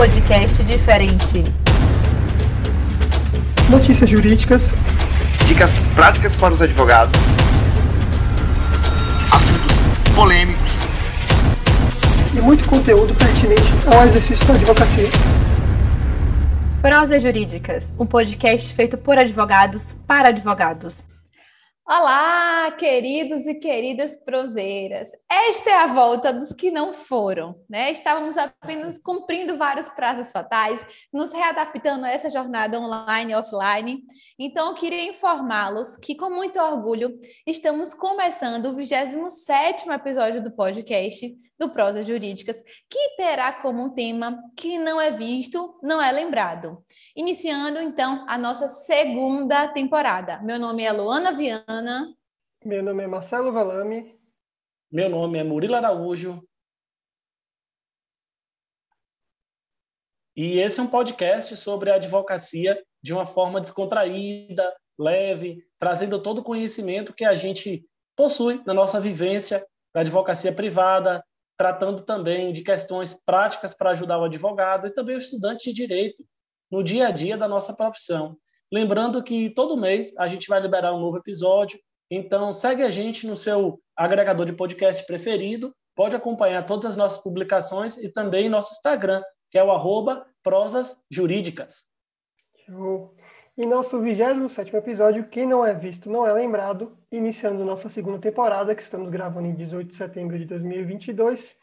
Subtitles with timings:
[0.00, 1.44] podcast diferente.
[3.68, 4.72] Notícias jurídicas,
[5.46, 7.12] dicas práticas para os advogados,
[9.30, 10.72] assuntos polêmicos
[12.34, 15.10] e muito conteúdo pertinente ao exercício da advocacia.
[16.80, 21.09] Prosa Jurídicas, um podcast feito por advogados para advogados.
[21.92, 25.08] Olá, queridos e queridas proseiras.
[25.28, 27.90] Esta é a volta dos que não foram, né?
[27.90, 30.80] Estávamos apenas cumprindo vários prazos fatais,
[31.12, 34.04] nos readaptando a essa jornada online e offline.
[34.38, 41.34] Então, eu queria informá-los que, com muito orgulho, estamos começando o 27º episódio do podcast
[41.60, 46.82] do Prosas Jurídicas, que terá como um tema que não é visto, não é lembrado.
[47.14, 50.40] Iniciando, então, a nossa segunda temporada.
[50.40, 52.16] Meu nome é Luana Viana.
[52.64, 54.18] Meu nome é Marcelo Valame.
[54.90, 56.42] Meu nome é Murilo Araújo.
[60.34, 66.38] E esse é um podcast sobre a advocacia de uma forma descontraída, leve, trazendo todo
[66.38, 67.84] o conhecimento que a gente
[68.16, 71.22] possui na nossa vivência da advocacia privada,
[71.60, 76.24] tratando também de questões práticas para ajudar o advogado e também o estudante de direito
[76.70, 78.34] no dia a dia da nossa profissão.
[78.72, 81.78] Lembrando que todo mês a gente vai liberar um novo episódio,
[82.10, 87.22] então segue a gente no seu agregador de podcast preferido, pode acompanhar todas as nossas
[87.22, 90.26] publicações e também nosso Instagram, que é o arroba.
[92.64, 93.14] Show.
[93.58, 98.74] Em nosso 27 episódio, Quem Não É Visto Não É Lembrado, iniciando nossa segunda temporada,
[98.74, 101.56] que estamos gravando em 18 de setembro de 2022,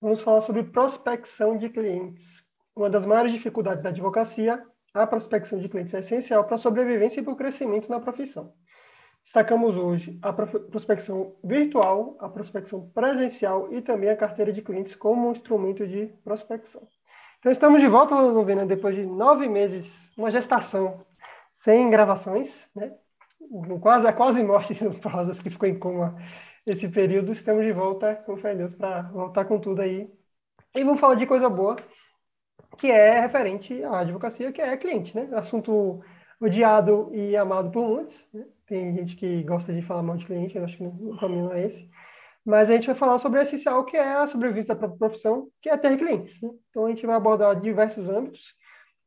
[0.00, 2.44] vamos falar sobre prospecção de clientes.
[2.74, 7.20] Uma das maiores dificuldades da advocacia, a prospecção de clientes é essencial para a sobrevivência
[7.20, 8.52] e para o crescimento na profissão.
[9.22, 15.28] Destacamos hoje a prospecção virtual, a prospecção presencial e também a carteira de clientes como
[15.28, 16.86] um instrumento de prospecção.
[17.38, 21.04] Então, estamos de volta, Lovena, depois de nove meses, uma gestação
[21.52, 22.92] sem gravações, né?
[23.80, 26.16] Quase a quase morte do Prosas, que ficou em coma
[26.66, 27.32] esse período.
[27.32, 30.10] Estamos de volta, com fé em Deus, para voltar com tudo aí.
[30.74, 31.76] E vamos falar de coisa boa,
[32.78, 35.28] que é referente à advocacia, que é cliente, né?
[35.32, 36.02] Assunto
[36.40, 38.28] odiado e amado por muitos.
[38.32, 38.44] Né?
[38.66, 41.52] Tem gente que gosta de falar mal de cliente, eu acho que o caminho não
[41.52, 41.88] é esse.
[42.44, 45.48] Mas a gente vai falar sobre o essencial, que é a sobrevivência da própria profissão,
[45.62, 46.40] que é ter clientes.
[46.42, 46.50] Né?
[46.70, 48.54] Então a gente vai abordar diversos âmbitos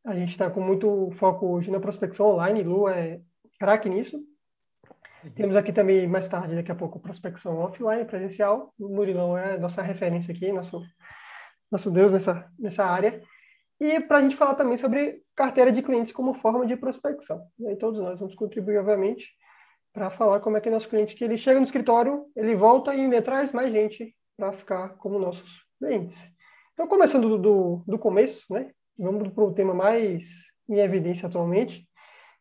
[0.08, 3.20] a gente está com muito foco hoje na prospecção online, Lu é
[3.60, 4.18] craque nisso.
[5.24, 5.32] Uhum.
[5.32, 8.74] Temos aqui também, mais tarde, daqui a pouco, prospecção offline, presencial.
[8.80, 10.82] O Murilão é nossa referência aqui, nosso,
[11.72, 13.22] nosso Deus nessa, nessa área.
[13.80, 17.46] E para a gente falar também sobre carteira de clientes como forma de prospecção.
[17.60, 19.28] E aí todos nós vamos contribuir, obviamente,
[19.94, 23.02] para falar como é que nosso cliente, que ele chega no escritório, ele volta e
[23.02, 26.18] ainda traz mais gente para ficar como nossos clientes.
[26.74, 28.72] Então, começando do, do, do começo, né?
[28.98, 30.24] vamos para o tema mais
[30.70, 31.88] em evidência atualmente,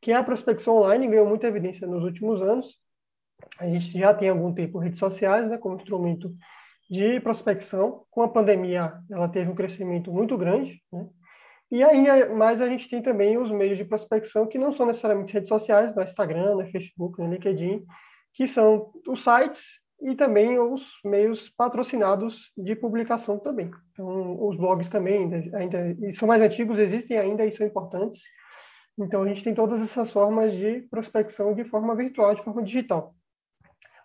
[0.01, 2.77] que a prospecção online, ganhou muita evidência nos últimos anos.
[3.59, 6.35] A gente já tem algum tempo redes sociais né, como instrumento
[6.91, 8.05] de prospecção.
[8.11, 10.81] Com a pandemia, ela teve um crescimento muito grande.
[10.93, 11.07] Né?
[11.71, 15.33] E ainda mais a gente tem também os meios de prospecção que não são necessariamente
[15.33, 17.85] redes sociais, no Instagram, no Facebook, no LinkedIn,
[18.35, 19.65] que são os sites
[20.01, 23.71] e também os meios patrocinados de publicação também.
[23.93, 28.23] Então, os blogs também ainda, ainda são mais antigos, existem ainda e são importantes.
[28.99, 33.15] Então, a gente tem todas essas formas de prospecção de forma virtual, de forma digital.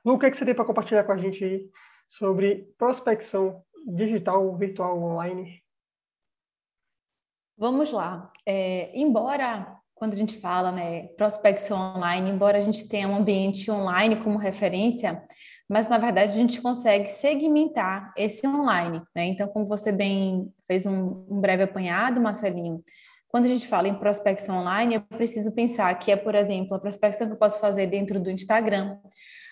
[0.03, 1.69] Lu, o que, é que você tem para compartilhar com a gente aí
[2.07, 5.63] sobre prospecção digital, virtual, online?
[7.57, 8.31] Vamos lá.
[8.46, 13.69] É, embora quando a gente fala, né, prospecção online, embora a gente tenha um ambiente
[13.69, 15.23] online como referência,
[15.69, 19.25] mas na verdade a gente consegue segmentar esse online, né?
[19.25, 22.84] Então, como você bem fez um, um breve apanhado, Marcelinho,
[23.31, 26.80] quando a gente fala em prospecção online, eu preciso pensar que é, por exemplo, a
[26.80, 28.97] prospecção que eu posso fazer dentro do Instagram,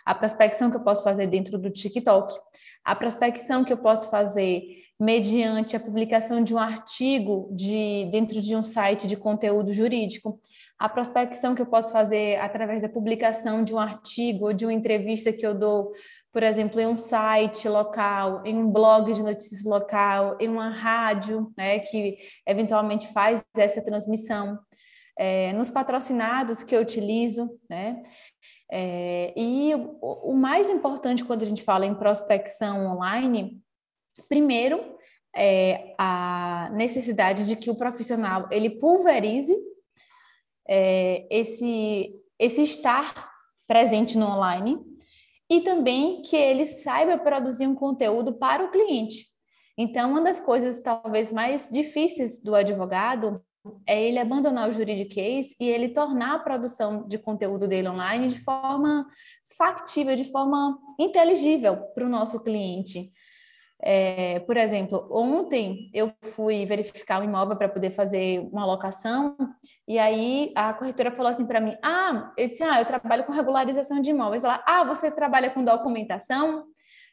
[0.05, 2.37] a prospecção que eu posso fazer dentro do TikTok,
[2.83, 4.61] a prospecção que eu posso fazer
[4.99, 10.39] mediante a publicação de um artigo de dentro de um site de conteúdo jurídico
[10.79, 14.73] a prospecção que eu posso fazer através da publicação de um artigo ou de uma
[14.73, 15.91] entrevista que eu dou,
[16.31, 21.51] por exemplo, em um site local, em um blog de notícias local, em uma rádio,
[21.57, 24.59] né, que eventualmente faz essa transmissão,
[25.17, 28.01] é, nos patrocinados que eu utilizo, né,
[28.71, 33.59] é, e o, o mais importante quando a gente fala em prospecção online,
[34.27, 34.97] primeiro,
[35.35, 39.55] é a necessidade de que o profissional ele pulverize
[40.67, 43.31] é, esse, esse estar
[43.67, 44.77] presente no online
[45.49, 49.27] e também que ele saiba produzir um conteúdo para o cliente.
[49.77, 53.41] Então, uma das coisas talvez mais difíceis do advogado
[53.85, 58.39] é ele abandonar o juridiquês e ele tornar a produção de conteúdo dele online de
[58.39, 59.07] forma
[59.57, 63.11] factível, de forma inteligível para o nosso cliente.
[63.81, 69.37] É, por exemplo, ontem eu fui verificar um imóvel para poder fazer uma locação
[69.87, 73.31] e aí a corretora falou assim para mim: Ah, eu disse, ah, eu trabalho com
[73.31, 74.43] regularização de imóveis.
[74.43, 76.65] Ela, ah, você trabalha com documentação?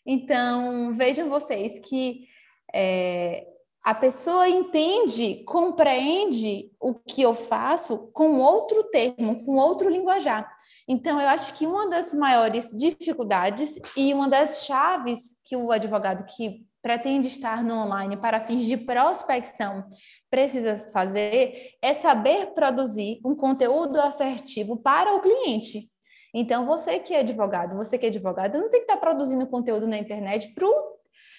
[0.04, 2.26] Então vejam vocês que
[2.74, 3.46] é,
[3.86, 10.44] a pessoa entende, compreende o que eu faço com outro termo, com outro linguajar.
[10.88, 16.24] Então, eu acho que uma das maiores dificuldades e uma das chaves que o advogado
[16.24, 19.84] que pretende estar no online para fins de prospecção
[20.28, 25.88] precisa fazer é saber produzir um conteúdo assertivo para o cliente.
[26.34, 29.86] Então, você que é advogado, você que é advogado, não tem que estar produzindo conteúdo
[29.86, 30.95] na internet para o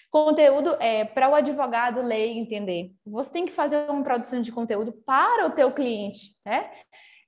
[0.09, 2.91] Conteúdo é para o advogado ler e entender.
[3.05, 6.71] Você tem que fazer uma produção de conteúdo para o teu cliente, né?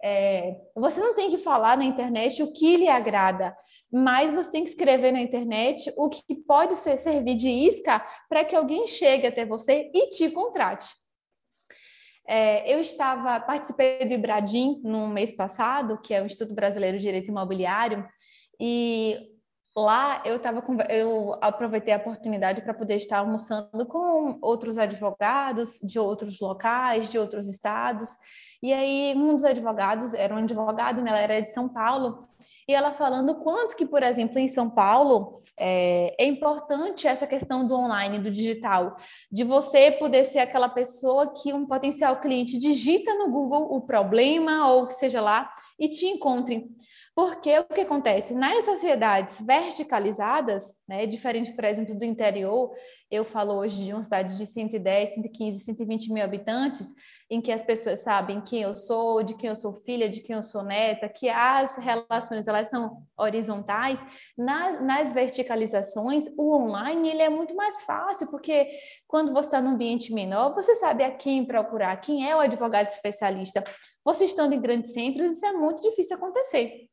[0.01, 3.53] É, você não tem que falar na internet o que lhe agrada,
[3.91, 8.45] mas você tem que escrever na internet o que pode ser, servir de isca para
[8.45, 10.93] que alguém chegue até você e te contrate.
[12.25, 17.03] É, eu estava, participei do Ibradim no mês passado, que é o Instituto Brasileiro de
[17.03, 18.07] Direito Imobiliário,
[18.59, 19.17] e
[19.75, 25.99] Lá eu tava eu aproveitei a oportunidade para poder estar almoçando com outros advogados de
[25.99, 28.09] outros locais, de outros estados.
[28.61, 32.21] E aí um dos advogados era um advogado, né, ela era de São Paulo,
[32.69, 37.65] e ela falando quanto que, por exemplo, em São Paulo é, é, importante essa questão
[37.65, 38.95] do online, do digital,
[39.31, 44.69] de você poder ser aquela pessoa que um potencial cliente digita no Google o problema
[44.69, 45.49] ou o que seja lá
[45.79, 46.69] e te encontre.
[47.19, 48.33] Porque o que acontece?
[48.33, 52.73] Nas sociedades verticalizadas, né, diferente, por exemplo, do interior,
[53.11, 56.87] eu falo hoje de uma cidade de 110, 115, 120 mil habitantes,
[57.29, 60.37] em que as pessoas sabem quem eu sou, de quem eu sou filha, de quem
[60.37, 63.99] eu sou neta, que as relações elas são horizontais.
[64.37, 68.65] Nas, nas verticalizações, o online ele é muito mais fácil, porque
[69.05, 72.87] quando você está num ambiente menor, você sabe a quem procurar, quem é o advogado
[72.87, 73.61] especialista.
[74.05, 76.87] Você estando em grandes centros, isso é muito difícil acontecer.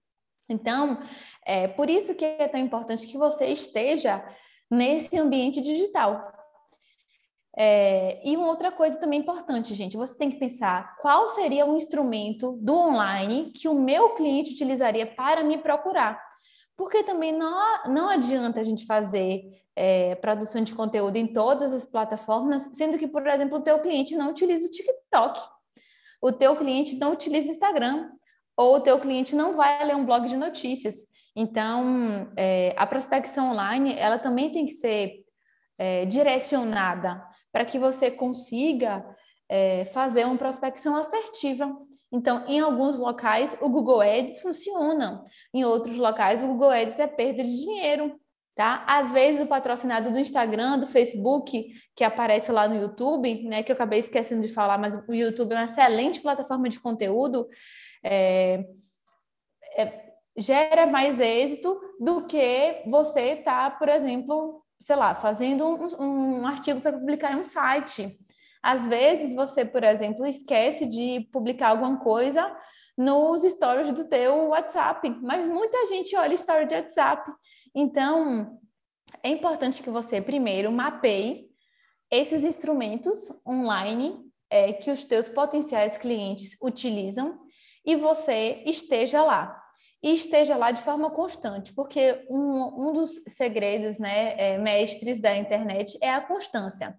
[0.49, 1.03] Então,
[1.45, 4.25] é por isso que é tão importante que você esteja
[4.71, 6.33] nesse ambiente digital.
[7.59, 11.75] É, e uma outra coisa também importante, gente, você tem que pensar qual seria o
[11.75, 16.23] instrumento do online que o meu cliente utilizaria para me procurar.
[16.77, 19.43] Porque também não, não adianta a gente fazer
[19.75, 24.15] é, produção de conteúdo em todas as plataformas, sendo que, por exemplo, o teu cliente
[24.15, 25.41] não utiliza o TikTok,
[26.21, 28.11] o teu cliente não utiliza o Instagram,
[28.57, 31.07] ou o teu cliente não vai ler um blog de notícias.
[31.35, 35.25] Então, é, a prospecção online, ela também tem que ser
[35.79, 37.23] é, direcionada
[37.53, 39.05] para que você consiga
[39.49, 41.71] é, fazer uma prospecção assertiva.
[42.11, 45.23] Então, em alguns locais, o Google Ads funciona,
[45.53, 48.19] em outros locais, o Google Ads é perda de dinheiro.
[48.55, 48.87] Tá?
[48.89, 53.71] Às vezes o patrocinado do Instagram, do Facebook, que aparece lá no YouTube, né, que
[53.71, 57.47] eu acabei esquecendo de falar, mas o YouTube é uma excelente plataforma de conteúdo,
[58.09, 58.65] é,
[59.77, 66.41] é, gera mais êxito do que você estar, tá, por exemplo, sei lá, fazendo um,
[66.41, 68.17] um artigo para publicar em um site.
[68.63, 72.55] Às vezes você, por exemplo, esquece de publicar alguma coisa
[72.97, 77.31] nos stories do teu WhatsApp, mas muita gente olha story de WhatsApp.
[77.75, 78.59] Então,
[79.23, 81.47] é importante que você primeiro mapeie
[82.11, 87.46] esses instrumentos online é, que os teus potenciais clientes utilizam
[87.87, 89.63] e você esteja lá.
[90.03, 95.35] E esteja lá de forma constante, porque um, um dos segredos né, é, mestres da
[95.35, 96.99] internet é a constância.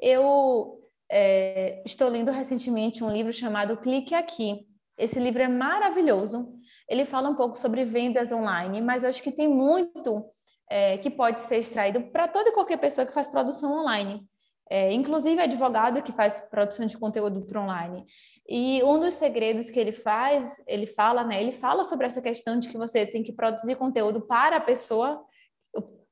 [0.00, 0.78] Eu
[1.10, 4.66] é, estou lendo recentemente um livro chamado Clique Aqui.
[4.98, 6.52] Esse livro é maravilhoso.
[6.88, 10.26] Ele fala um pouco sobre vendas online, mas eu acho que tem muito
[10.68, 14.28] é, que pode ser extraído para toda e qualquer pessoa que faz produção online.
[14.70, 18.04] É, inclusive advogado que faz produção de conteúdo para online.
[18.46, 21.40] E um dos segredos que ele faz, ele fala, né?
[21.40, 25.24] Ele fala sobre essa questão de que você tem que produzir conteúdo para a pessoa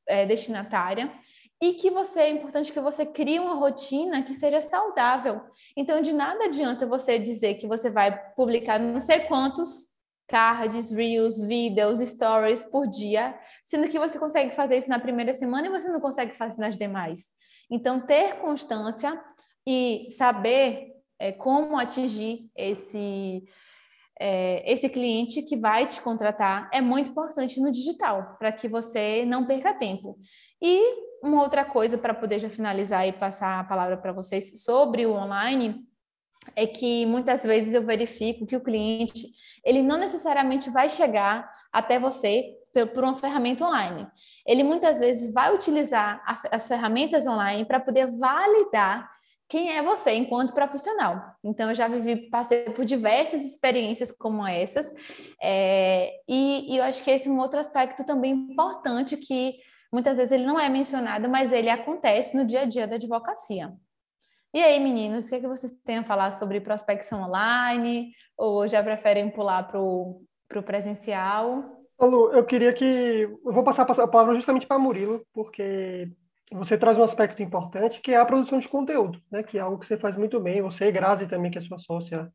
[0.06, 1.12] é, destinatária
[1.60, 5.40] e que você é importante que você crie uma rotina que seja saudável.
[5.76, 9.94] Então, de nada adianta você dizer que você vai publicar não sei quantos
[10.28, 15.66] cards, reels, vídeos, stories por dia, sendo que você consegue fazer isso na primeira semana
[15.66, 17.30] e você não consegue fazer nas demais.
[17.70, 19.20] Então, ter constância
[19.66, 23.44] e saber é, como atingir esse,
[24.20, 29.24] é, esse cliente que vai te contratar é muito importante no digital, para que você
[29.26, 30.18] não perca tempo.
[30.62, 30.80] E
[31.22, 35.14] uma outra coisa para poder já finalizar e passar a palavra para vocês sobre o
[35.14, 35.84] online
[36.54, 39.26] é que muitas vezes eu verifico que o cliente
[39.64, 42.54] ele não necessariamente vai chegar até você
[42.84, 44.06] por uma ferramenta online.
[44.46, 49.08] Ele muitas vezes vai utilizar as ferramentas online para poder validar
[49.48, 51.36] quem é você enquanto profissional.
[51.42, 54.92] Então, eu já vivi, passei por diversas experiências como essas,
[55.40, 59.54] é, e, e eu acho que esse é um outro aspecto também importante que
[59.92, 63.72] muitas vezes ele não é mencionado, mas ele acontece no dia a dia da advocacia.
[64.52, 68.12] E aí, meninos, o que, é que vocês têm a falar sobre prospecção online?
[68.38, 70.26] Ou já preferem pular para o
[70.64, 71.75] presencial?
[72.04, 72.84] Lu, eu queria que.
[72.84, 76.08] Eu vou passar a palavra justamente para Murilo, porque
[76.52, 79.42] você traz um aspecto importante que é a produção de conteúdo, né?
[79.42, 80.62] Que é algo que você faz muito bem.
[80.62, 82.30] Você e Grazi também, que é sua sócia,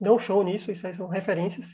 [0.00, 1.66] dão show nisso, isso aí são referências.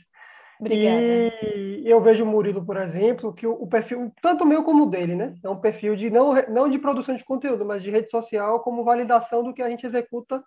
[0.59, 1.01] Obrigada.
[1.01, 5.35] E eu vejo o Murilo, por exemplo, que o, perfil, tanto meu como dele, né?
[5.43, 8.83] É um perfil de não, não de produção de conteúdo, mas de rede social como
[8.83, 10.41] validação do que a gente executa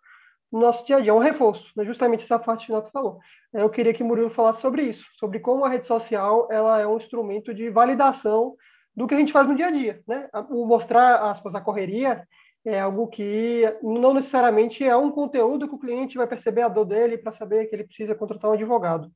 [0.51, 1.11] no nosso dia a dia.
[1.11, 1.85] É um reforço, né?
[1.85, 3.19] justamente essa parte final que falou.
[3.53, 6.97] Eu queria que Murilo falasse sobre isso, sobre como a rede social ela é um
[6.97, 8.57] instrumento de validação
[8.95, 10.29] do que a gente faz no dia a dia, né?
[10.51, 12.27] O mostrar, aspas, a correria
[12.65, 16.85] é algo que não necessariamente é um conteúdo que o cliente vai perceber a dor
[16.85, 19.11] dele para saber que ele precisa contratar um advogado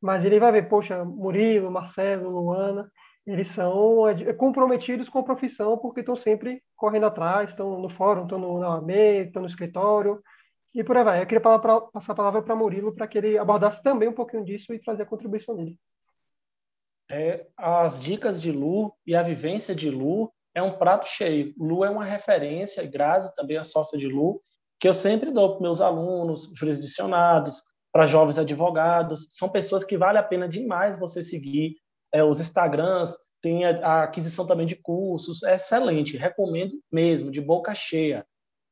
[0.00, 2.90] mas ele vai ver, poxa, Murilo, Marcelo, Luana,
[3.26, 4.04] eles são
[4.36, 8.90] comprometidos com a profissão porque estão sempre correndo atrás, estão no fórum, estão na OAB,
[8.90, 10.22] estão no escritório,
[10.74, 11.22] e por aí vai.
[11.22, 14.44] Eu queria pra, passar a palavra para Murilo para que ele abordasse também um pouquinho
[14.44, 15.78] disso e trazer a contribuição dele.
[17.10, 21.54] É, as dicas de Lu e a vivência de Lu é um prato cheio.
[21.58, 24.40] Lu é uma referência, Grazi também é sócia de Lu,
[24.78, 29.26] que eu sempre dou para meus alunos, jurisdicionados, para jovens advogados.
[29.30, 31.76] São pessoas que vale a pena demais você seguir.
[32.12, 37.40] É, os Instagrams, tem a, a, aquisição também de cursos, é excelente, recomendo mesmo, de
[37.40, 38.26] boca cheia.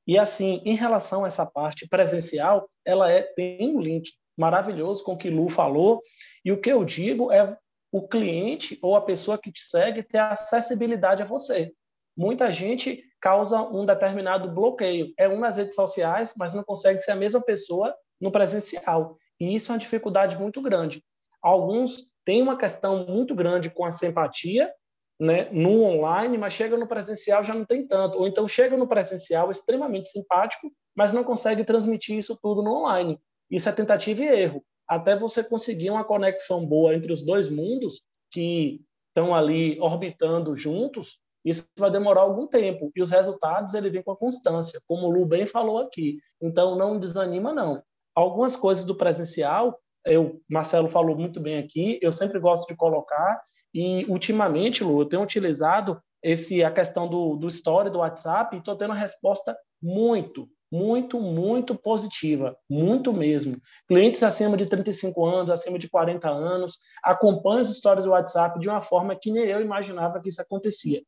[0.07, 5.13] E assim, em relação a essa parte presencial, ela é, tem um link maravilhoso com
[5.13, 6.03] o que Lu falou,
[6.45, 7.57] e o que eu digo é
[7.91, 11.73] o cliente ou a pessoa que te segue ter acessibilidade a você.
[12.17, 15.13] Muita gente causa um determinado bloqueio.
[15.19, 19.17] É um nas redes sociais, mas não consegue ser a mesma pessoa no presencial.
[19.41, 21.03] E isso é uma dificuldade muito grande.
[21.43, 24.73] Alguns têm uma questão muito grande com a simpatia
[25.18, 28.18] né, no online, mas chega no presencial já não tem tanto.
[28.18, 33.18] Ou então chega no presencial extremamente simpático, mas não consegue transmitir isso tudo no online.
[33.50, 34.64] Isso é tentativa e erro.
[34.88, 41.18] Até você conseguir uma conexão boa entre os dois mundos que estão ali orbitando juntos,
[41.44, 42.90] isso vai demorar algum tempo.
[42.94, 46.18] E os resultados ele vem com a constância, como o Lu bem falou aqui.
[46.40, 47.82] Então não desanima não
[48.16, 53.42] algumas coisas do presencial, eu, Marcelo falou muito bem aqui, eu sempre gosto de colocar,
[53.78, 58.59] e ultimamente, Lu, eu tenho utilizado esse, a questão do, do story do WhatsApp e
[58.59, 63.61] estou tendo uma resposta muito, muito, muito positiva, muito mesmo.
[63.87, 68.66] Clientes acima de 35 anos, acima de 40 anos, acompanham as histórias do WhatsApp de
[68.66, 71.02] uma forma que nem eu imaginava que isso acontecia.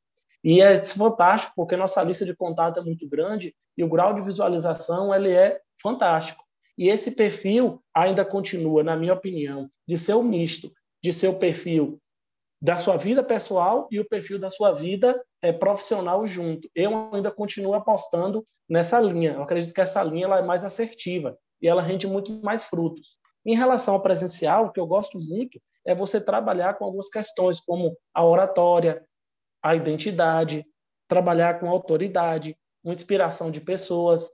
[0.45, 4.21] E é fantástico, porque nossa lista de contato é muito grande e o grau de
[4.21, 6.45] visualização ele é fantástico.
[6.77, 10.71] E esse perfil ainda continua, na minha opinião, de ser o misto,
[11.03, 11.99] de ser o perfil
[12.61, 16.69] da sua vida pessoal e o perfil da sua vida é, profissional junto.
[16.75, 19.33] Eu ainda continuo apostando nessa linha.
[19.33, 23.17] Eu acredito que essa linha ela é mais assertiva e ela rende muito mais frutos.
[23.47, 27.61] Em relação ao presencial, o que eu gosto muito é você trabalhar com algumas questões,
[27.61, 29.03] como a oratória,
[29.63, 30.67] a identidade,
[31.09, 34.31] trabalhar com autoridade, uma inspiração de pessoas,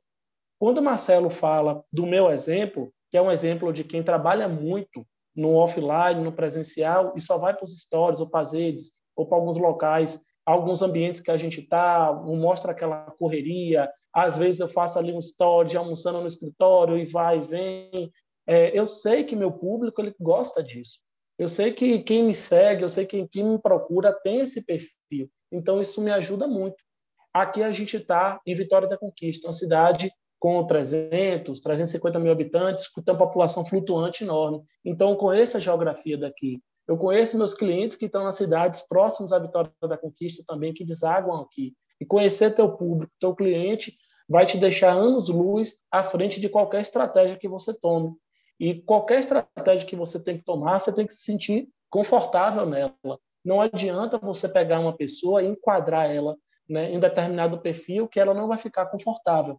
[0.59, 5.07] quando o Marcelo fala do meu exemplo, que é um exemplo de quem trabalha muito
[5.37, 9.27] no offline, no presencial, e só vai para os stories ou para as redes, ou
[9.27, 14.69] para alguns locais, alguns ambientes que a gente está, mostra aquela correria, às vezes eu
[14.69, 18.13] faço ali um story almoçando no escritório e vai e vem.
[18.47, 21.01] É, eu sei que meu público ele gosta disso.
[21.37, 25.29] Eu sei que quem me segue, eu sei que quem me procura tem esse perfil.
[25.51, 26.77] Então, isso me ajuda muito.
[27.33, 30.13] Aqui a gente está em Vitória da Conquista, uma cidade
[30.45, 34.63] com 300, 350 mil habitantes, que tem uma população flutuante enorme.
[34.85, 36.61] Então, eu conheço a geografia daqui.
[36.87, 40.85] Eu conheço meus clientes que estão nas cidades próximas à Vitória da Conquista também, que
[40.85, 41.73] desaguam aqui.
[41.99, 43.97] E conhecer teu público, teu cliente,
[44.29, 48.13] vai te deixar anos-luz à frente de qualquer estratégia que você tome.
[48.61, 53.19] E qualquer estratégia que você tem que tomar, você tem que se sentir confortável nela.
[53.43, 56.37] Não adianta você pegar uma pessoa e enquadrar ela
[56.69, 59.59] né, em determinado perfil que ela não vai ficar confortável.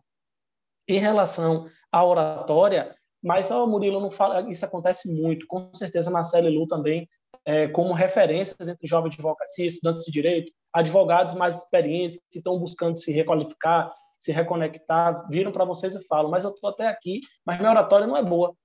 [0.88, 6.48] Em relação à oratória, mas o Murilo não fala, isso acontece muito, com certeza Marcelo
[6.48, 7.08] e Lu também
[7.46, 12.60] é, como referências entre jovens de advocacia, estudantes de direito, advogados mais experientes que estão
[12.60, 17.20] buscando se requalificar, se reconectar, viram para vocês e falam: Mas eu estou até aqui,
[17.46, 18.56] mas minha oratória não é boa.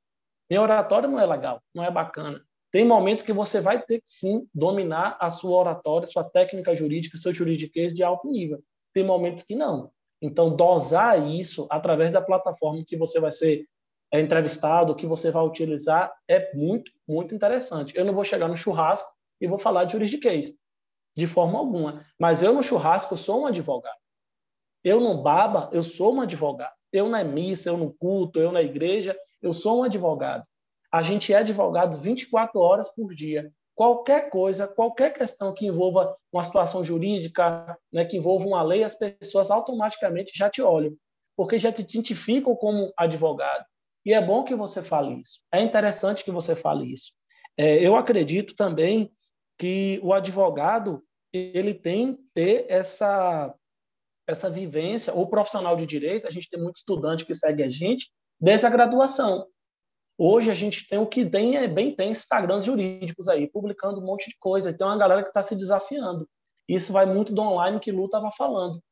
[0.48, 2.40] Minha oratória não é legal, não é bacana.
[2.72, 7.18] Tem momentos que você vai ter que sim dominar a sua oratória, sua técnica jurídica,
[7.18, 8.62] seu juridiquês de alto nível.
[8.92, 9.90] Tem momentos que não.
[10.20, 13.66] Então, dosar isso através da plataforma que você vai ser
[14.12, 17.96] é, entrevistado, que você vai utilizar, é muito, muito interessante.
[17.96, 19.10] Eu não vou chegar no churrasco
[19.40, 20.54] e vou falar de juridiquês,
[21.16, 22.04] de forma alguma.
[22.18, 23.98] Mas eu no churrasco sou um advogado.
[24.82, 26.74] Eu no baba, eu sou um advogado.
[26.92, 30.44] Eu na missa, eu no culto, eu na igreja, eu sou um advogado.
[30.92, 33.52] A gente é advogado 24 horas por dia.
[33.80, 38.94] Qualquer coisa, qualquer questão que envolva uma situação jurídica, né, que envolva uma lei, as
[38.94, 40.94] pessoas automaticamente já te olham,
[41.34, 43.64] porque já te identificam como advogado.
[44.04, 45.40] E é bom que você fale isso.
[45.50, 47.12] É interessante que você fale isso.
[47.56, 49.10] É, eu acredito também
[49.58, 53.54] que o advogado ele tem que ter essa
[54.28, 58.10] essa vivência, ou profissional de direito, a gente tem muito estudante que segue a gente
[58.38, 59.46] desde a graduação.
[60.22, 64.04] Hoje a gente tem o que tem, é bem tem Instagrams jurídicos aí, publicando um
[64.04, 64.70] monte de coisa.
[64.70, 66.28] Tem uma galera que está se desafiando.
[66.68, 68.82] Isso vai muito do online que Lu estava falando.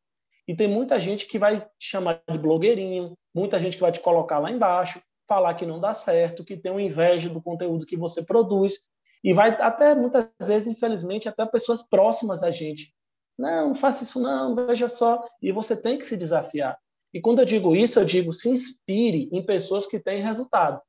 [0.48, 4.00] E tem muita gente que vai te chamar de blogueirinho, muita gente que vai te
[4.00, 7.94] colocar lá embaixo, falar que não dá certo, que tem uma inveja do conteúdo que
[7.94, 8.78] você produz.
[9.22, 12.94] E vai até, muitas vezes, infelizmente, até pessoas próximas a gente.
[13.38, 15.22] Não, não faça isso não, veja só.
[15.42, 16.78] E você tem que se desafiar.
[17.12, 20.80] E quando eu digo isso, eu digo se inspire em pessoas que têm resultado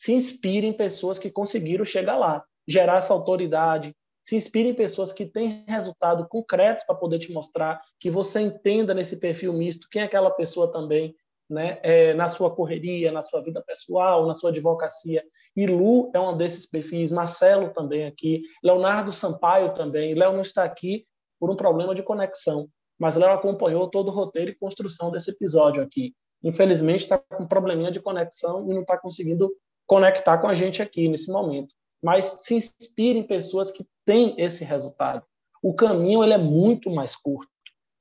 [0.00, 5.12] se inspire em pessoas que conseguiram chegar lá, gerar essa autoridade, se inspire em pessoas
[5.12, 10.00] que têm resultado concretos para poder te mostrar, que você entenda nesse perfil misto quem
[10.00, 11.14] é aquela pessoa também,
[11.50, 15.22] né, é, na sua correria, na sua vida pessoal, na sua advocacia.
[15.54, 20.14] E Lu é um desses perfis, Marcelo também aqui, Leonardo Sampaio também.
[20.14, 21.04] Léo não está aqui
[21.38, 25.82] por um problema de conexão, mas Léo acompanhou todo o roteiro e construção desse episódio
[25.82, 26.14] aqui.
[26.42, 29.52] Infelizmente está com um probleminha de conexão e não está conseguindo
[29.90, 31.74] conectar com a gente aqui nesse momento.
[32.00, 35.26] Mas se inspire em pessoas que têm esse resultado.
[35.60, 37.50] O caminho ele é muito mais curto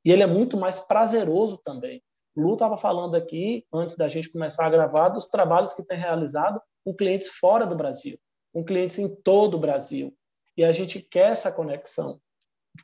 [0.05, 2.03] e ele é muito mais prazeroso também.
[2.37, 6.61] Lu estava falando aqui, antes da gente começar a gravar, dos trabalhos que tem realizado
[6.85, 8.19] com clientes fora do Brasil,
[8.53, 10.15] com clientes em todo o Brasil.
[10.55, 12.21] E a gente quer essa conexão.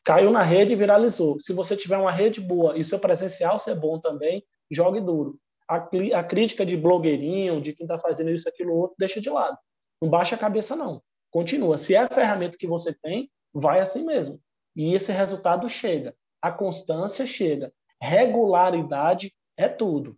[0.04, 1.40] Caiu na rede e viralizou.
[1.40, 5.76] Se você tiver uma rede boa e seu presencial ser bom também, jogue duro a,
[6.20, 9.58] a crítica de blogueirinho, de quem está fazendo isso, aquilo, outro, deixa de lado.
[10.02, 11.02] Não baixa a cabeça, não.
[11.32, 11.78] Continua.
[11.78, 14.40] Se é a ferramenta que você tem, vai assim mesmo.
[14.76, 16.16] E esse resultado chega.
[16.42, 17.74] A constância chega.
[18.02, 20.18] Regularidade é tudo.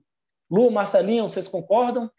[0.49, 2.09] Lu, Marcelinho, vocês concordam?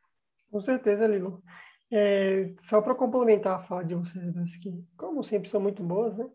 [0.51, 1.43] Com certeza, Lilo.
[1.91, 6.17] É, só para complementar a fala de vocês dois, que, como sempre, são muito boas,
[6.17, 6.27] né?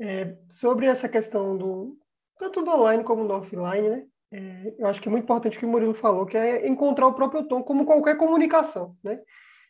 [0.00, 1.98] É, sobre essa questão do
[2.38, 4.06] tanto do online como do offline, né?
[4.30, 7.14] Eu acho que é muito importante o que o Murilo falou, que é encontrar o
[7.14, 9.18] próprio tom, como qualquer comunicação, né?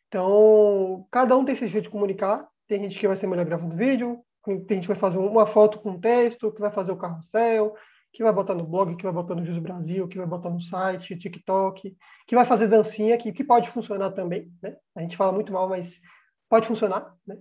[0.08, 2.46] Então, cada um tem seu jeito de comunicar.
[2.66, 5.78] Tem gente que vai ser melhor gravando vídeo, tem gente que vai fazer uma foto
[5.78, 7.74] com texto, que vai fazer o carrossel,
[8.12, 10.60] que vai botar no blog, que vai botar no Jus Brasil, que vai botar no
[10.60, 11.94] site, TikTok,
[12.26, 14.76] que vai fazer dancinha, que, que pode funcionar também, né?
[14.96, 16.00] A gente fala muito mal, mas
[16.48, 17.36] pode funcionar, né?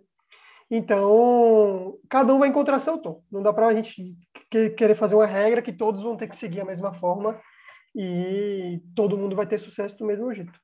[0.70, 3.24] Então, cada um vai encontrar seu tom.
[3.32, 4.18] Não dá para a gente
[4.50, 7.40] querer fazer uma regra que todos vão ter que seguir a mesma forma
[7.96, 10.60] e todo mundo vai ter sucesso do mesmo jeito.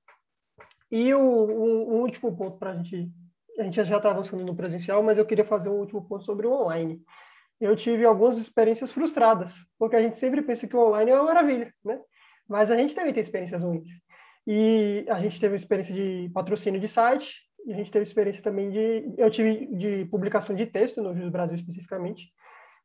[0.92, 3.12] E o, o, o último ponto para a gente,
[3.60, 6.46] a gente já está avançando no presencial, mas eu queria fazer um último ponto sobre
[6.46, 7.02] o online.
[7.60, 11.24] Eu tive algumas experiências frustradas, porque a gente sempre pensa que o online é uma
[11.24, 12.00] maravilha, né?
[12.48, 13.88] Mas a gente também tem experiências ruins.
[14.46, 18.70] E a gente teve experiência de patrocínio de site, e a gente teve experiência também
[18.70, 19.14] de.
[19.18, 22.32] Eu tive de publicação de texto no Jus Brasil especificamente,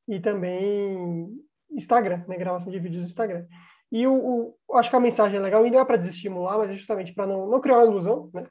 [0.09, 1.29] e também
[1.71, 2.37] Instagram, né?
[2.37, 3.47] Gravação de vídeos no Instagram.
[3.91, 6.71] E o, o acho que a mensagem é legal, e não é para desestimular, mas
[6.71, 8.47] é justamente para não, não criar uma ilusão, né?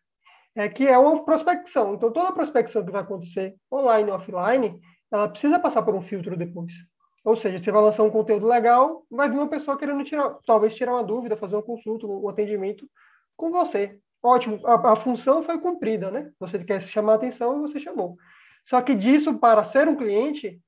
[0.55, 1.93] É que é uma prospecção.
[1.93, 4.79] Então, toda prospecção que vai acontecer online offline,
[5.11, 6.73] ela precisa passar por um filtro depois.
[7.23, 10.75] Ou seja, você vai lançar um conteúdo legal, vai vir uma pessoa querendo tirar, talvez
[10.75, 12.89] tirar uma dúvida, fazer uma consulta, um atendimento
[13.35, 16.31] com você ótimo, a, a, função foi cumprida, né?
[16.39, 18.17] Você quer chamar atenção e você chamou.
[18.65, 20.59] Só que disso para ser um cliente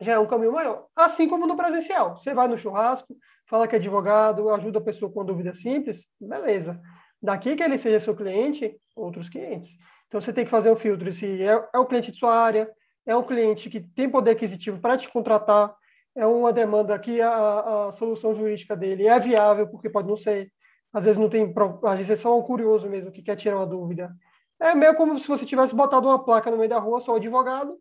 [0.00, 0.86] já é um caminho maior.
[0.94, 2.16] Assim como no presencial.
[2.16, 3.16] Você vai no churrasco,
[3.48, 6.80] fala que é advogado, ajuda a pessoa com dúvida simples, beleza.
[7.22, 9.70] Daqui que ele seja seu cliente, outros clientes.
[10.08, 12.70] Então você tem que fazer um filtro se é, é o cliente de sua área,
[13.06, 15.74] é um cliente que tem poder aquisitivo para te contratar,
[16.14, 20.50] é uma demanda que a, a solução jurídica dele é viável, porque pode não ser
[20.92, 21.52] às vezes não tem,
[21.84, 24.10] às vezes é só um curioso mesmo que quer tirar uma dúvida
[24.58, 27.76] É meio como se você tivesse botado uma placa no meio da rua, sou advogado,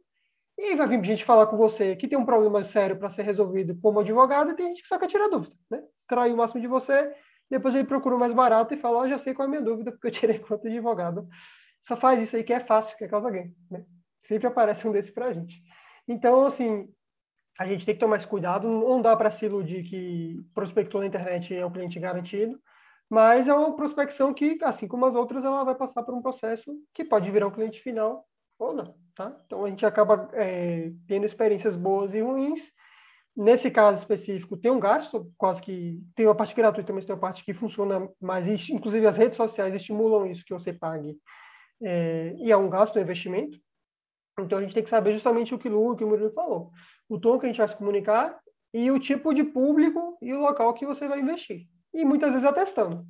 [0.58, 3.78] e vai vir gente falar com você que tem um problema sério para ser resolvido
[3.82, 5.84] como advogado, e tem gente que só quer tirar dúvida, né?
[5.98, 7.13] Extrair o máximo de você,
[7.50, 9.62] depois ele procura o mais barato e fala, oh, já sei qual é a minha
[9.62, 11.28] dúvida, porque eu tirei conta de advogado.
[11.88, 13.86] Só faz isso aí que é fácil, que é causa ganho, né?
[14.28, 15.62] Sempre aparece um desse para a gente.
[16.08, 16.89] Então, assim,
[17.60, 21.08] a gente tem que tomar esse cuidado, não dá para se iludir que prospectou na
[21.08, 22.60] internet é um cliente garantido,
[23.10, 26.76] mas é uma prospecção que, assim como as outras, ela vai passar por um processo
[26.94, 28.26] que pode virar um cliente final
[28.60, 29.36] ou não, tá?
[29.46, 32.62] Então a gente acaba é, tendo experiências boas e ruins.
[33.36, 37.20] Nesse caso específico, tem um gasto, quase que tem uma parte gratuita, mas tem uma
[37.20, 41.18] parte que funciona mais, inclusive as redes sociais estimulam isso, que você pague,
[41.84, 43.60] é, e é um gasto, um investimento.
[44.39, 46.72] Então a gente tem que saber justamente o que o que o Murilo falou,
[47.10, 48.39] o tom que a gente vai se comunicar
[48.74, 52.46] e o tipo de público e o local que você vai investir e muitas vezes
[52.46, 53.06] atestando.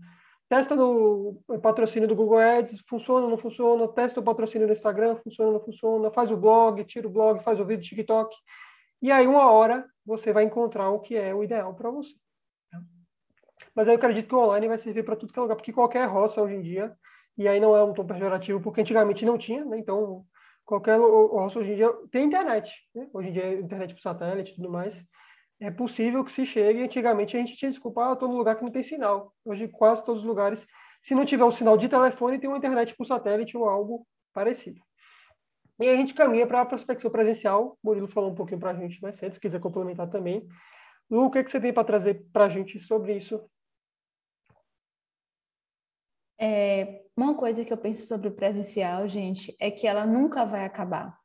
[0.47, 5.51] Testa no patrocínio do Google Ads, funciona, não funciona, testa o patrocínio no Instagram, funciona,
[5.51, 8.35] não funciona, faz o blog, tira o blog, faz o vídeo do TikTok.
[9.01, 12.13] E aí, uma hora, você vai encontrar o que é o ideal para você.
[13.73, 16.05] Mas eu acredito que o online vai servir para tudo que é lugar, porque qualquer
[16.05, 16.95] roça hoje em dia,
[17.37, 19.79] e aí não é um tom pejorativo, porque antigamente não tinha, né?
[19.79, 20.23] Então,
[20.63, 22.71] qualquer roça hoje em dia tem internet.
[22.93, 23.09] Né?
[23.11, 24.95] Hoje em dia, internet por satélite e tudo mais
[25.59, 26.83] é possível que se chegue.
[26.83, 29.33] Antigamente a gente tinha desculpa, ah, todo lugar que não tem sinal.
[29.43, 30.65] Hoje quase todos os lugares,
[31.03, 34.81] se não tiver um sinal de telefone, tem uma internet por satélite ou algo parecido.
[35.79, 37.77] E a gente caminha para a prospecção presencial.
[37.83, 40.47] O Murilo falou um pouquinho para a gente mais cedo, se quiser complementar também.
[41.09, 43.43] Lu, o que, é que você tem para trazer para a gente sobre isso?
[46.39, 50.65] É, uma coisa que eu penso sobre o presencial, gente, é que ela nunca vai
[50.65, 51.17] acabar.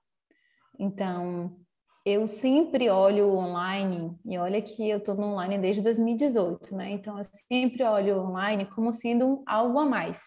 [0.78, 1.59] Então,
[2.04, 6.90] eu sempre olho online, e olha que eu estou no online desde 2018, né?
[6.90, 10.22] Então, eu sempre olho online como sendo algo a mais.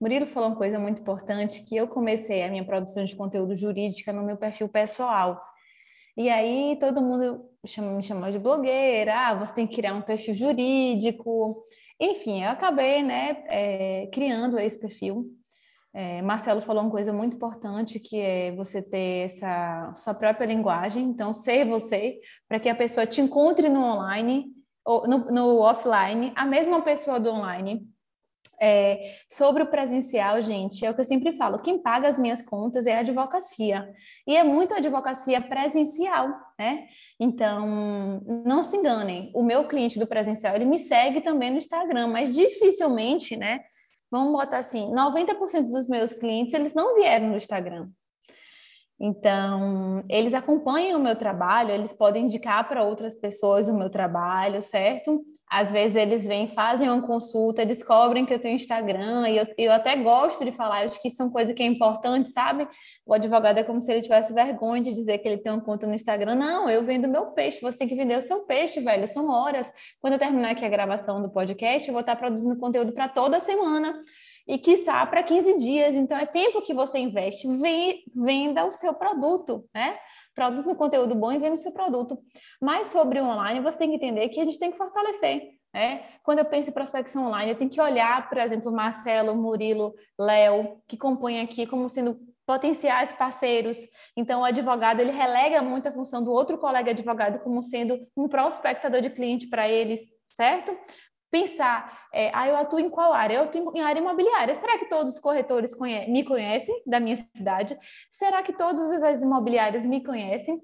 [0.00, 4.12] Murilo falou uma coisa muito importante, que eu comecei a minha produção de conteúdo jurídica
[4.12, 5.40] no meu perfil pessoal.
[6.16, 10.02] E aí todo mundo chama, me chamou de blogueira, ah, você tem que criar um
[10.02, 11.64] perfil jurídico.
[11.98, 15.26] Enfim, eu acabei né, é, criando esse perfil
[15.94, 21.04] é, Marcelo falou uma coisa muito importante, que é você ter essa sua própria linguagem,
[21.04, 24.46] então ser você, para que a pessoa te encontre no online,
[24.84, 27.88] ou no, no offline, a mesma pessoa do online.
[28.60, 32.42] É, sobre o presencial, gente, é o que eu sempre falo: quem paga as minhas
[32.42, 33.88] contas é a advocacia.
[34.26, 36.28] E é muito advocacia presencial,
[36.58, 36.86] né?
[37.20, 42.08] Então, não se enganem, o meu cliente do presencial, ele me segue também no Instagram,
[42.08, 43.60] mas dificilmente, né?
[44.14, 47.88] Vamos botar assim, 90% dos meus clientes, eles não vieram no Instagram.
[48.98, 54.62] Então, eles acompanham o meu trabalho, eles podem indicar para outras pessoas o meu trabalho,
[54.62, 55.24] certo?
[55.50, 59.72] Às vezes eles vêm, fazem uma consulta, descobrem que eu tenho Instagram, e eu, eu
[59.72, 62.66] até gosto de falar, eu acho que isso é uma coisa que é importante, sabe?
[63.06, 65.86] O advogado é como se ele tivesse vergonha de dizer que ele tem uma conta
[65.86, 66.34] no Instagram.
[66.34, 69.70] Não, eu vendo meu peixe, você tem que vender o seu peixe, velho, são horas.
[70.00, 73.38] Quando eu terminar aqui a gravação do podcast, eu vou estar produzindo conteúdo para toda
[73.38, 74.02] semana
[74.46, 75.94] e quiçá para 15 dias.
[75.94, 77.48] Então, é tempo que você investe.
[78.14, 79.96] Venda o seu produto, né?
[80.34, 82.18] Produza um conteúdo bom e venda o seu produto.
[82.60, 85.52] Mas sobre o online, você tem que entender que a gente tem que fortalecer.
[85.72, 86.04] né?
[86.22, 90.80] Quando eu penso em prospecção online, eu tenho que olhar, por exemplo, Marcelo, Murilo, Léo,
[90.86, 93.78] que compõem aqui como sendo potenciais parceiros.
[94.16, 98.28] Então, o advogado ele relega muito a função do outro colega advogado como sendo um
[98.28, 100.76] prospectador de cliente para eles, certo?
[101.34, 103.34] Pensar, é, ah, eu atuo em qual área?
[103.34, 104.54] Eu atuo em área imobiliária.
[104.54, 107.76] Será que todos os corretores conhe me conhecem da minha cidade?
[108.08, 110.62] Será que todas as imobiliárias me conhecem?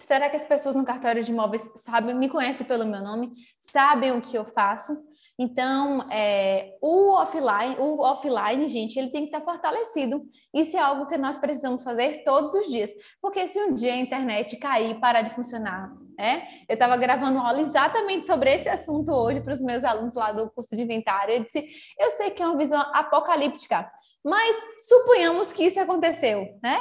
[0.00, 4.10] Será que as pessoas no cartório de imóveis sabem, me conhecem pelo meu nome, sabem
[4.10, 4.92] o que eu faço?
[5.42, 10.22] Então, é, o offline, o offline, gente, ele tem que estar fortalecido.
[10.52, 12.90] Isso é algo que nós precisamos fazer todos os dias.
[13.22, 16.46] Porque se um dia a internet cair, parar de funcionar, né?
[16.68, 20.50] Eu estava gravando aula exatamente sobre esse assunto hoje para os meus alunos lá do
[20.50, 21.32] curso de inventário.
[21.32, 21.66] Eu disse,
[21.98, 23.90] eu sei que é uma visão apocalíptica,
[24.22, 24.54] mas
[24.86, 26.78] suponhamos que isso aconteceu, né?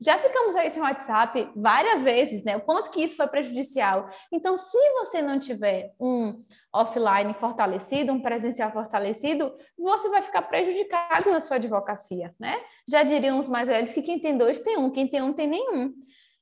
[0.00, 2.56] Já ficamos aí sem WhatsApp várias vezes, né?
[2.56, 4.08] O quanto que isso foi prejudicial.
[4.32, 11.30] Então, se você não tiver um offline fortalecido, um presencial fortalecido, você vai ficar prejudicado
[11.30, 12.60] na sua advocacia, né?
[12.86, 15.48] Já diriam os mais velhos que quem tem dois tem um, quem tem um tem
[15.48, 15.92] nenhum.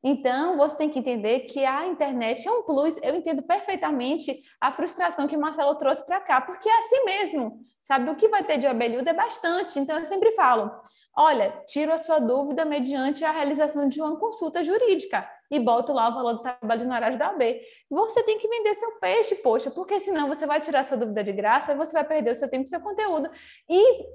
[0.02, 2.96] Então, você tem que entender que a internet é um plus.
[3.02, 7.60] Eu entendo perfeitamente a frustração que o Marcelo trouxe para cá, porque é assim mesmo,
[7.82, 8.10] sabe?
[8.10, 9.78] O que vai ter de abelhudo é bastante.
[9.78, 10.70] Então, eu sempre falo,
[11.16, 16.08] olha, tiro a sua dúvida mediante a realização de uma consulta jurídica e boto lá
[16.08, 17.60] o valor do trabalho de honorário da AB.
[17.90, 21.32] Você tem que vender seu peixe, poxa, porque senão você vai tirar sua dúvida de
[21.32, 23.30] graça, você vai perder o seu tempo e seu conteúdo.
[23.68, 24.06] E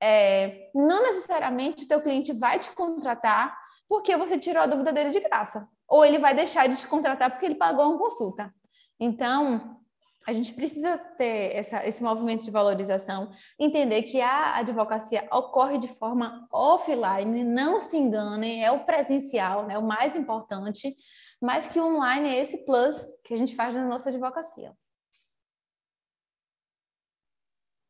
[0.00, 3.56] é, não necessariamente o teu cliente vai te contratar
[3.88, 7.30] porque você tirou a dúvida dele de graça, ou ele vai deixar de te contratar
[7.30, 8.54] porque ele pagou uma consulta.
[9.00, 9.78] Então,
[10.26, 15.88] a gente precisa ter essa, esse movimento de valorização, entender que a advocacia ocorre de
[15.88, 20.94] forma offline, não se enganem, é o presencial, né, o mais importante,
[21.40, 24.74] mas que online é esse plus que a gente faz na nossa advocacia.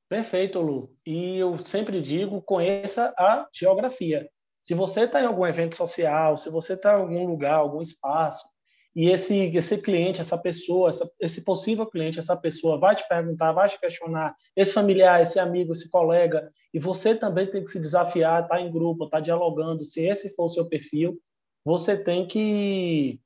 [0.08, 0.96] Perfeito, Lu.
[1.04, 4.30] E eu sempre digo, conheça a geografia.
[4.68, 8.46] Se você está em algum evento social, se você está em algum lugar, algum espaço,
[8.94, 13.52] e esse, esse cliente, essa pessoa, essa, esse possível cliente, essa pessoa vai te perguntar,
[13.52, 17.80] vai te questionar, esse familiar, esse amigo, esse colega, e você também tem que se
[17.80, 21.18] desafiar, estar tá em grupo, estar tá dialogando, se esse for o seu perfil,
[21.64, 23.18] você tem que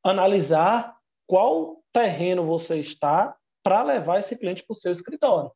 [0.00, 5.50] analisar qual terreno você está para levar esse cliente para o seu escritório.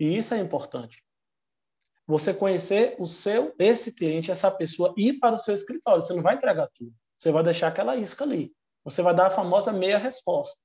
[0.00, 1.04] E isso é importante.
[2.06, 6.02] Você conhecer o seu, esse cliente, essa pessoa, ir para o seu escritório.
[6.02, 6.92] Você não vai entregar tudo.
[7.18, 8.52] Você vai deixar aquela isca ali.
[8.84, 10.60] Você vai dar a famosa meia resposta.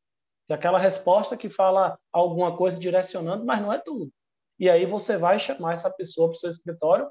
[0.47, 4.11] Que é aquela resposta que fala alguma coisa direcionando, mas não é tudo.
[4.59, 7.09] E aí você vai chamar essa pessoa para o seu escritório.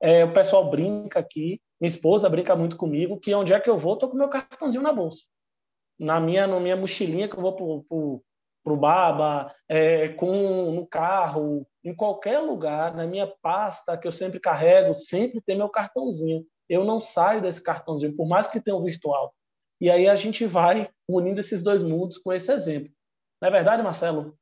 [0.00, 3.78] É, o pessoal brinca aqui, minha esposa brinca muito comigo, que onde é que eu
[3.78, 5.24] vou, estou com meu cartãozinho na bolsa.
[5.98, 7.84] Na minha, na minha mochilinha que eu vou
[8.62, 14.12] para o baba, é, com no carro, em qualquer lugar, na minha pasta que eu
[14.12, 16.46] sempre carrego, sempre tem meu cartãozinho.
[16.68, 19.34] Eu não saio desse cartãozinho, por mais que tenha o virtual.
[19.80, 22.92] E aí a gente vai unindo esses dois mundos com esse exemplo.
[23.40, 24.38] Não é verdade, Marcelo?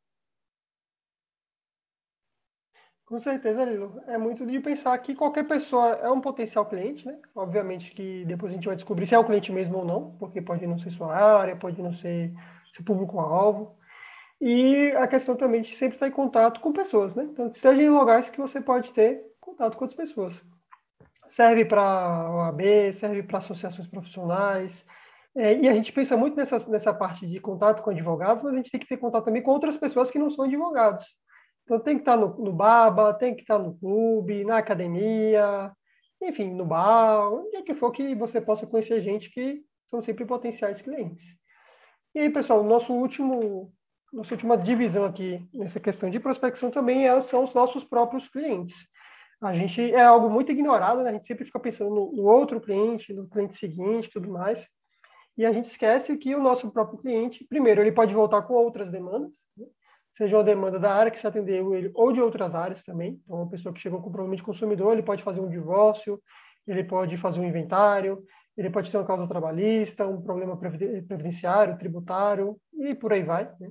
[3.09, 4.03] Com certeza, Lilo.
[4.07, 7.18] É muito de pensar que qualquer pessoa é um potencial cliente, né?
[7.35, 10.42] Obviamente que depois a gente vai descobrir se é o cliente mesmo ou não, porque
[10.42, 12.35] pode não ser sua área, pode não ser
[12.74, 13.74] seu público-alvo.
[14.40, 17.24] E a questão também de sempre estar em contato com pessoas, né?
[17.24, 20.40] Então, esteja em lugares que você pode ter contato com outras pessoas.
[21.29, 24.85] Serve para OAB, serve para associações profissionais.
[25.37, 28.57] É, e a gente pensa muito nessa, nessa parte de contato com advogados, mas a
[28.57, 31.05] gente tem que ter contato também com outras pessoas que não são advogados.
[31.64, 35.72] Então, tem que estar no, no BABA, tem que estar no clube, na academia,
[36.22, 40.24] enfim, no bar, onde é que for que você possa conhecer gente que são sempre
[40.24, 41.27] potenciais clientes.
[42.14, 43.72] E aí, pessoal, nosso último
[44.12, 48.77] nossa última divisão aqui nessa questão de prospecção também é, são os nossos próprios clientes.
[49.40, 51.11] A gente é algo muito ignorado, né?
[51.11, 54.66] A gente sempre fica pensando no, no outro cliente, no cliente seguinte, tudo mais.
[55.37, 58.90] E a gente esquece que o nosso próprio cliente, primeiro, ele pode voltar com outras
[58.90, 59.66] demandas, né?
[60.16, 63.21] seja uma demanda da área que se atendeu ele ou de outras áreas também.
[63.25, 66.21] Então, uma pessoa que chegou com problema de consumidor, ele pode fazer um divórcio,
[66.66, 68.25] ele pode fazer um inventário,
[68.57, 73.49] ele pode ter uma causa trabalhista, um problema previdenciário, tributário e por aí vai.
[73.61, 73.71] Né?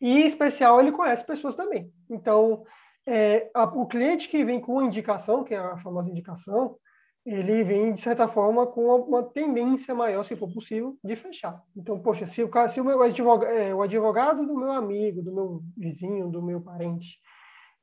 [0.00, 1.92] E, em especial, ele conhece pessoas também.
[2.08, 2.64] Então,
[3.06, 6.76] é, a, o cliente que vem com indicação, que é a famosa indicação,
[7.24, 11.62] ele vem, de certa forma, com uma, uma tendência maior, se for possível, de fechar.
[11.76, 15.34] Então, poxa, se o, se o, meu advogado, é, o advogado do meu amigo, do
[15.34, 17.18] meu vizinho, do meu parente,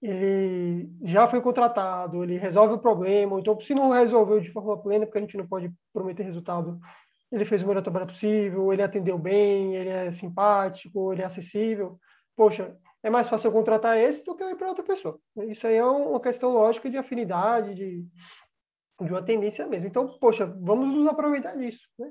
[0.01, 5.06] ele já foi contratado, ele resolve o problema, então, se não resolveu de forma plena,
[5.06, 6.80] porque a gente não pode prometer resultado,
[7.32, 11.99] ele fez o melhor trabalho possível, ele atendeu bem, ele é simpático, ele é acessível,
[12.38, 15.19] poxa, é mais fácil eu contratar esse do que eu ir para outra pessoa.
[15.50, 18.06] Isso aí é uma questão lógica de afinidade, de,
[19.02, 19.88] de uma tendência mesmo.
[19.88, 21.82] Então, poxa, vamos nos aproveitar disso.
[21.97, 22.10] Né?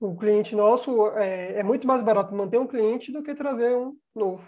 [0.00, 3.96] O cliente nosso é, é, muito mais barato manter um cliente do que trazer um
[4.14, 4.44] novo.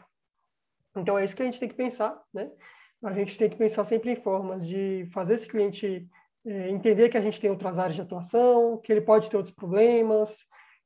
[0.96, 2.20] Então, é isso que a gente tem que pensar.
[2.34, 2.50] Né?
[3.04, 6.08] A gente tem que pensar sempre em formas de fazer esse cliente
[6.44, 9.54] é, entender que a gente tem outras áreas de atuação, que ele pode ter outros
[9.54, 10.36] problemas.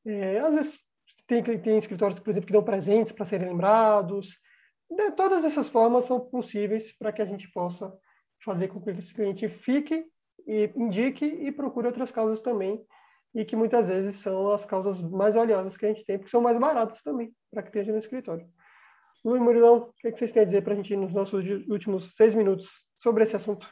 [0.04, 0.86] É, às vezes,
[1.26, 4.38] tem, tem escritórios, por exemplo, que dão presentes para serem lembrados.
[4.90, 7.92] De, todas essas formas são possíveis para que a gente possa
[8.44, 10.06] fazer com que esse cliente fique
[10.46, 12.84] e indique e procure outras causas também,
[13.34, 16.40] e que muitas vezes são as causas mais valiosas que a gente tem, porque são
[16.40, 18.48] mais baratas também para que esteja no escritório.
[19.24, 21.44] Luiz Murilão, o que, é que vocês têm a dizer para a gente nos nossos
[21.68, 23.66] últimos seis minutos sobre esse assunto?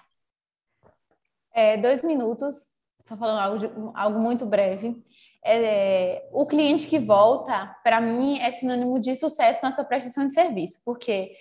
[1.54, 5.00] É, dois minutos, só falando algo, de, algo muito breve
[5.44, 10.32] é, o cliente que volta, para mim, é sinônimo de sucesso na sua prestação de
[10.32, 11.32] serviço, porque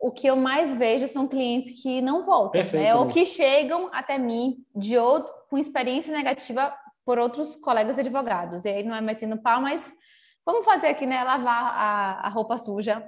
[0.00, 2.94] o que eu mais vejo são clientes que não voltam, né?
[2.94, 6.72] ou que chegam até mim de outro, com experiência negativa
[7.04, 8.64] por outros colegas advogados.
[8.64, 9.90] E aí não é metendo pau, mas
[10.46, 11.24] vamos fazer aqui, né?
[11.24, 13.02] Lavar a, a roupa suja.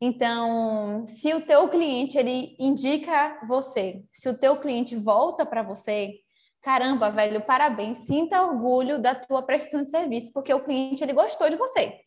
[0.00, 6.20] Então, se o teu cliente ele indica você, se o teu cliente volta para você,
[6.66, 11.48] caramba, velho, parabéns, sinta orgulho da tua prestação de serviço, porque o cliente ele gostou
[11.48, 12.00] de você.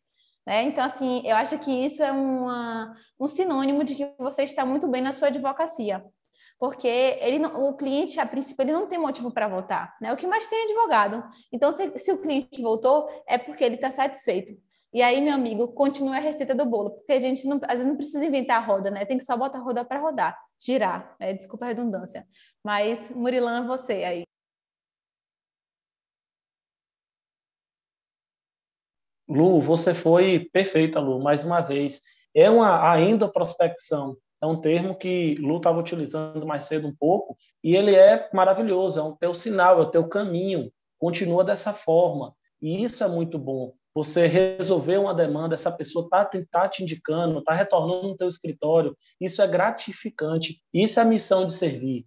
[0.45, 0.63] Né?
[0.63, 4.85] Então, assim, eu acho que isso é uma, um sinônimo de que você está muito
[4.89, 6.03] bem na sua advocacia.
[6.59, 6.89] porque
[7.21, 10.11] ele não, o cliente, a princípio, ele não tem motivo para voltar, né?
[10.11, 11.23] O que mais tem é advogado.
[11.53, 14.51] Então, se, se o cliente voltou, é porque ele está satisfeito.
[14.93, 17.85] E aí, meu amigo, continue a receita do bolo, porque a gente não, às vezes
[17.85, 19.05] não precisa inventar a roda, né?
[19.05, 21.31] Tem que só botar a roda para rodar, girar, né?
[21.31, 22.27] Desculpa a redundância.
[22.61, 24.29] Mas, Murilão, é você aí.
[29.29, 32.01] Lu, você foi perfeita, Lu, mais uma vez.
[32.33, 37.37] É uma a endoprospecção, é um termo que Lu estava utilizando mais cedo um pouco,
[37.63, 42.33] e ele é maravilhoso, é o teu sinal, é o teu caminho, continua dessa forma.
[42.61, 43.73] E isso é muito bom.
[43.93, 48.97] Você resolver uma demanda, essa pessoa está tá te indicando, está retornando no teu escritório,
[49.19, 52.05] isso é gratificante, isso é a missão de servir.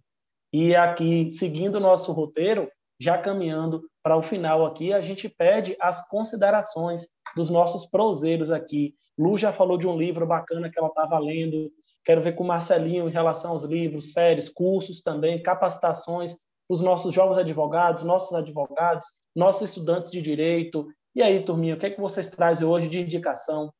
[0.51, 5.75] E aqui, seguindo o nosso roteiro, já caminhando para o final aqui, a gente pede
[5.79, 8.95] as considerações dos nossos proseiros aqui.
[9.17, 11.71] Lu já falou de um livro bacana que ela estava lendo.
[12.03, 16.35] Quero ver com o Marcelinho em relação aos livros, séries, cursos também, capacitações,
[16.67, 20.87] os nossos jovens advogados, nossos advogados, nossos estudantes de direito.
[21.15, 23.71] E aí, turminha, o que é que vocês trazem hoje de indicação?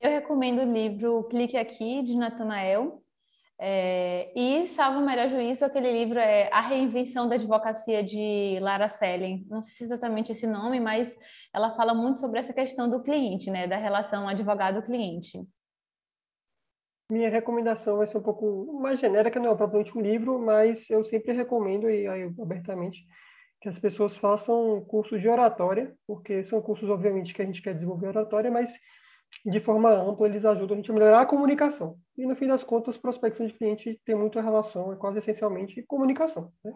[0.00, 3.02] Eu recomendo o livro Clique Aqui, de Natanael.
[3.62, 8.88] É, e, salvo o melhor juízo, aquele livro é A Reinvenção da Advocacia de Lara
[8.88, 9.46] Selling.
[9.50, 11.14] Não sei se é exatamente esse nome, mas
[11.52, 15.46] ela fala muito sobre essa questão do cliente, né, da relação advogado-cliente.
[17.10, 21.04] Minha recomendação vai ser um pouco mais genérica, não é propriamente um livro, mas eu
[21.04, 23.04] sempre recomendo, e aí abertamente,
[23.60, 27.74] que as pessoas façam cursos de oratória, porque são cursos, obviamente, que a gente quer
[27.74, 28.72] desenvolver oratória, mas
[29.44, 31.96] de forma ampla, eles ajudam a gente a melhorar a comunicação.
[32.16, 36.52] E, no fim das contas, prospecção de cliente tem muita relação, é quase essencialmente comunicação.
[36.64, 36.72] Né?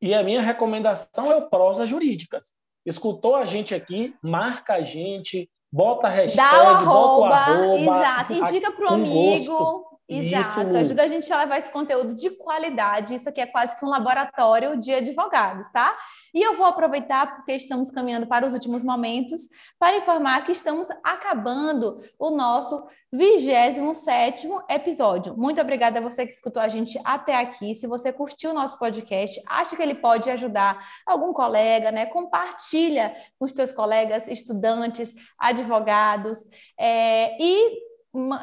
[0.00, 2.54] E a minha recomendação é o Prosa Jurídicas.
[2.84, 7.54] Escutou a gente aqui, marca a gente, bota a hashtag, Dá o arroba, bota o
[7.54, 7.80] arroba.
[7.80, 9.52] Exato, indica para o amigo.
[9.52, 9.91] Gosto.
[10.18, 10.76] Exato, Isso.
[10.78, 13.14] ajuda a gente a levar esse conteúdo de qualidade.
[13.14, 15.96] Isso aqui é quase que um laboratório de advogados, tá?
[16.34, 19.48] E eu vou aproveitar, porque estamos caminhando para os últimos momentos,
[19.78, 25.36] para informar que estamos acabando o nosso 27 episódio.
[25.36, 27.74] Muito obrigada a você que escutou a gente até aqui.
[27.74, 32.06] Se você curtiu o nosso podcast, acha que ele pode ajudar algum colega, né?
[32.06, 36.38] Compartilha com os teus colegas, estudantes, advogados.
[36.78, 37.91] É, e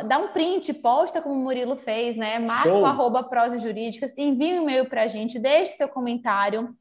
[0.05, 2.39] dá um print, posta como o Murilo fez, né?
[2.39, 6.73] Marca o arroba prosas jurídicas, envia um e-mail para a gente, deixe seu comentário,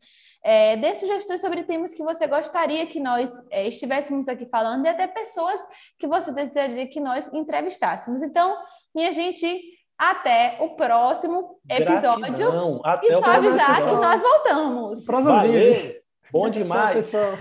[0.43, 4.89] é, dê sugestões sobre temas que você gostaria que nós é, estivéssemos aqui falando e
[4.89, 5.61] até pessoas
[5.99, 8.23] que você desejaria que nós entrevistássemos.
[8.23, 8.57] Então,
[8.95, 9.63] minha gente,
[9.99, 12.21] até o próximo episódio.
[12.21, 12.81] Gratidão.
[12.85, 15.05] Até e só avisar que nós voltamos.
[15.05, 15.99] Valeu.
[16.31, 16.97] Bom Tchau, demais.
[16.97, 17.33] pessoal.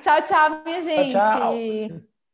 [0.00, 1.12] Tchau, tchau, minha gente.
[1.12, 2.07] tchau.